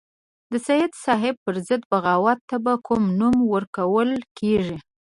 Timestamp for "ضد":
1.67-1.83